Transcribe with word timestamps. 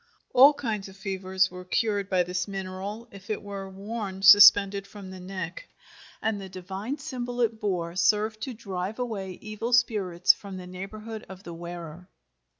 All 0.33 0.55
kinds 0.55 0.89
of 0.89 0.97
fevers 0.97 1.51
were 1.51 1.63
cured 1.63 2.09
by 2.09 2.23
this 2.23 2.47
mineral 2.47 3.07
if 3.11 3.29
it 3.29 3.43
were 3.43 3.69
worn 3.69 4.23
suspended 4.23 4.87
from 4.87 5.11
the 5.11 5.19
neck, 5.19 5.67
and 6.23 6.41
the 6.41 6.49
divine 6.49 6.97
symbol 6.97 7.39
it 7.39 7.59
bore 7.61 7.95
served 7.95 8.41
to 8.41 8.53
drive 8.55 8.97
away 8.97 9.33
evil 9.41 9.73
spirits 9.73 10.33
from 10.33 10.57
the 10.57 10.65
neighborhood 10.65 11.23
of 11.29 11.43
the 11.43 11.53
wearer. 11.53 12.09